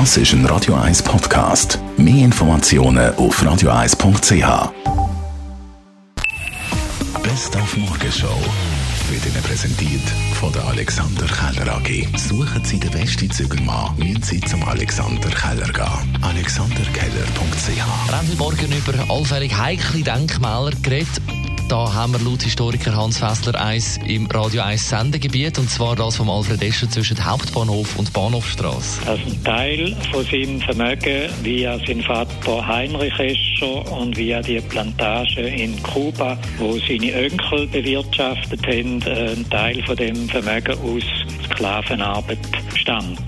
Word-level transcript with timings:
Das 0.00 0.16
ist 0.16 0.32
ein 0.32 0.44
Radio 0.46 0.74
1 0.74 1.04
Podcast. 1.04 1.78
Mehr 1.96 2.24
Informationen 2.24 3.14
auf 3.14 3.40
radio1.ch. 3.40 4.72
Best 7.22 7.56
auf 7.56 7.76
Morgenshow 7.76 8.36
wird 9.08 9.24
Ihnen 9.24 9.42
präsentiert 9.44 10.02
von 10.32 10.52
der 10.52 10.64
Alexander 10.64 11.26
Keller 11.26 11.76
AG. 11.76 12.08
Suchen 12.18 12.64
Sie 12.64 12.80
den 12.80 12.90
besten 12.90 13.30
Zügelmann, 13.30 13.96
müssen 13.96 14.20
Sie 14.20 14.40
zum 14.40 14.64
Alexander 14.64 15.30
Keller 15.30 15.72
gehen. 15.72 16.18
AlexanderKeller.ch 16.22 17.68
Wir 17.76 18.16
haben 18.16 18.36
Morgen 18.36 18.72
über 18.72 19.14
allfällig 19.14 19.56
heikle 19.56 20.02
Denkmäler 20.02 20.72
geredet. 20.82 21.22
Da 21.68 21.94
haben 21.94 22.12
wir 22.12 22.20
laut 22.20 22.42
Historiker 22.42 22.94
Hans 22.94 23.18
Fessler 23.18 23.58
eins 23.58 23.98
im 24.06 24.26
Radio 24.26 24.62
1 24.62 24.90
Sendegebiet, 24.90 25.58
und 25.58 25.70
zwar 25.70 25.96
das 25.96 26.16
vom 26.16 26.28
Alfred 26.28 26.62
Escher 26.62 26.90
zwischen 26.90 27.24
Hauptbahnhof 27.24 27.98
und 27.98 28.12
Bahnhofstrasse. 28.12 29.00
dass 29.06 29.18
ein 29.18 29.44
Teil 29.44 29.96
von 30.12 30.24
seinem 30.24 30.60
Vermögen 30.60 31.30
via 31.42 31.78
sein 31.86 32.02
Vater 32.02 32.66
Heinrich 32.66 33.18
Escher 33.18 33.90
und 33.92 34.16
via 34.16 34.42
die 34.42 34.60
Plantage 34.60 35.40
in 35.40 35.82
Kuba, 35.82 36.36
wo 36.58 36.78
seine 36.78 37.14
Onkel 37.14 37.66
bewirtschaftet 37.68 38.66
haben, 38.66 39.00
äh, 39.02 39.30
ein 39.32 39.48
Teil 39.48 39.82
von 39.84 39.96
dem 39.96 40.28
Vermögen 40.28 40.74
aus 40.74 41.04
Sklavenarbeit 41.46 42.38
stammt. 42.76 43.22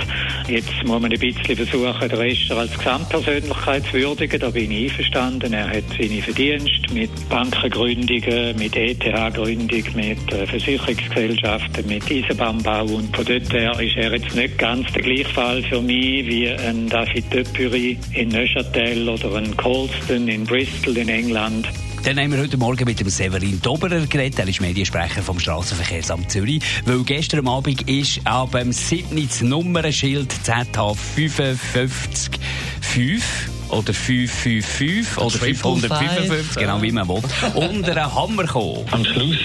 Jetzt 0.48 0.84
muss 0.84 1.02
man 1.02 1.12
ein 1.12 1.18
bisschen 1.18 1.56
versuchen, 1.56 2.08
den 2.08 2.20
Escher 2.20 2.56
als 2.56 2.78
Gesamtpersönlichkeit 2.78 3.84
zu 3.86 3.94
würdigen. 3.94 4.38
Da 4.38 4.50
bin 4.50 4.70
ich 4.70 4.90
einverstanden. 4.90 5.52
Er 5.52 5.68
hat 5.68 5.82
seine 5.98 6.22
Verdienste 6.22 6.94
mit 6.94 7.10
Bankengründungen, 7.28 8.56
mit 8.56 8.76
ETH-Gründung, 8.76 9.84
mit 9.96 10.32
äh, 10.32 10.46
Versicherungsgesellschaften, 10.46 11.88
mit 11.88 12.04
Eisenbahnbau. 12.08 12.84
Und 12.84 13.14
von 13.16 13.24
dort 13.24 13.52
her 13.52 13.80
ist 13.80 13.96
er 13.96 14.12
jetzt 14.14 14.36
nicht 14.36 14.56
ganz 14.56 14.92
der 14.92 15.02
gleiche 15.02 15.24
Fall 15.24 15.62
für 15.64 15.82
mich 15.82 16.26
wie 16.28 16.48
ein 16.48 16.88
David 16.88 17.24
Döpüri 17.34 17.98
in 18.12 18.28
Neuchâtel 18.28 19.08
oder 19.08 19.34
ein 19.34 19.56
Colston 19.56 20.28
in 20.28 20.44
Bristol 20.44 20.96
in 20.96 21.08
England. 21.08 21.66
Dann 22.06 22.20
haben 22.20 22.30
wir 22.30 22.38
heute 22.38 22.56
Morgen 22.56 22.84
mit 22.84 23.00
dem 23.00 23.08
Severin 23.08 23.60
Doberer 23.60 24.06
geredet. 24.06 24.38
Er 24.38 24.46
ist 24.46 24.60
Mediensprecher 24.60 25.22
vom 25.22 25.40
Straßenverkehrsamt 25.40 26.30
Zürich. 26.30 26.62
Weil 26.84 27.02
gestern 27.02 27.48
Abend 27.48 27.82
ist 27.90 28.24
ab 28.24 28.52
dem 28.52 28.70
7. 28.70 29.26
das 29.26 29.40
Nummernschild 29.42 30.30
ZH 30.30 30.94
555 30.94 32.38
oder 33.68 33.92
555 33.92 35.16
oder 35.18 35.30
555, 35.30 36.56
genau 36.56 36.80
wie 36.82 36.92
man 36.92 37.08
will, 37.08 37.22
unter 37.54 37.96
einen 37.96 38.14
Hammer 38.14 38.44
gekommen. 38.44 38.84
Am 38.90 39.04
Schluss 39.04 39.36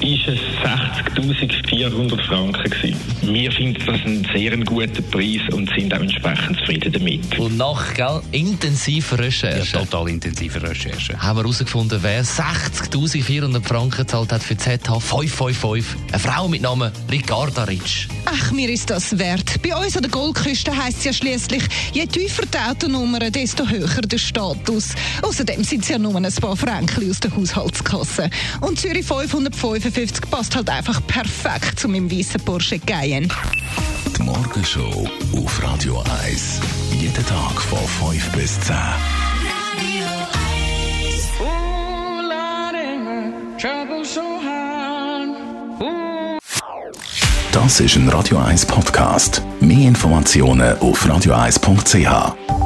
war 0.00 0.06
es 0.34 1.36
60.400 1.40 2.26
Franken. 2.26 2.70
Gewesen. 2.70 2.96
Wir 3.22 3.52
finden 3.52 3.84
das 3.86 4.00
einen 4.02 4.26
sehr 4.34 4.56
guten 4.58 5.10
Preis 5.10 5.40
und 5.52 5.70
sind 5.76 5.92
auch 5.94 6.00
entsprechend 6.00 6.58
zufrieden 6.58 6.92
damit. 6.92 7.38
Und 7.38 7.56
nach 7.56 7.94
gell, 7.94 8.20
intensiver 8.32 9.16
Ja, 9.16 9.24
Recherche 9.24 9.78
total 9.78 10.08
intensive 10.08 10.62
Recherche. 10.62 11.18
haben 11.20 11.36
wir 11.38 11.42
herausgefunden, 11.42 11.98
wer 12.02 12.24
60.400 12.24 13.62
Franken 13.64 13.96
gezahlt 13.98 14.32
hat 14.32 14.42
für 14.42 14.56
ZH 14.56 15.00
555. 15.00 15.96
Eine 16.12 16.18
Frau 16.18 16.48
mit 16.48 16.62
Namen 16.62 16.90
Ricarda 17.10 17.64
Ritsch. 17.64 18.08
Ach, 18.24 18.52
mir 18.52 18.68
ist 18.68 18.90
das 18.90 19.18
wert. 19.18 19.60
Bei 19.62 19.74
uns 19.76 19.96
an 19.96 20.02
der 20.02 20.10
Goldküste 20.10 20.76
heisst 20.76 20.98
es 20.98 21.04
ja 21.04 21.12
schließlich, 21.12 21.62
je 21.92 22.06
tiefer 22.06 22.42
die 22.46 22.58
Autonummer, 22.58 23.30
desto 23.30 23.59
höher 23.68 24.00
der 24.02 24.18
Status. 24.18 24.90
Außerdem 25.22 25.64
sind 25.64 25.82
es 25.82 25.88
ja 25.88 25.98
nur 25.98 26.14
ein 26.14 26.32
paar 26.40 26.56
Franken 26.56 27.10
aus 27.10 27.20
der 27.20 27.34
Haushaltskasse. 27.34 28.30
Und 28.60 28.78
Zürich 28.78 29.06
555 29.06 30.30
passt 30.30 30.54
halt 30.54 30.70
einfach 30.70 31.04
perfekt 31.06 31.80
zu 31.80 31.88
meinem 31.88 32.10
weißen 32.10 32.40
Porsche 32.42 32.78
Cayenne. 32.78 33.28
Die 34.16 34.22
Morgenshow 34.22 35.08
auf 35.36 35.62
Radio 35.62 36.02
1. 36.24 36.60
Jeden 37.00 37.26
Tag 37.26 37.60
von 37.60 38.12
5 38.12 38.32
bis 38.32 38.60
10. 38.60 38.76
Das 47.52 47.80
ist 47.80 47.96
ein 47.96 48.08
Radio 48.08 48.38
1 48.38 48.66
Podcast. 48.66 49.42
Mehr 49.60 49.88
Informationen 49.88 50.78
auf 50.78 51.04
radio1.ch. 51.04 52.59